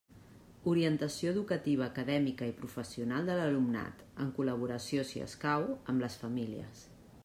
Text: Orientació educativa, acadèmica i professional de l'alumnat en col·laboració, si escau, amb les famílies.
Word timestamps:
Orientació 0.69 1.33
educativa, 1.33 1.89
acadèmica 1.93 2.49
i 2.53 2.55
professional 2.63 3.29
de 3.31 3.37
l'alumnat 3.41 4.03
en 4.25 4.35
col·laboració, 4.39 5.09
si 5.13 5.25
escau, 5.31 5.71
amb 5.93 6.07
les 6.07 6.23
famílies. 6.25 6.87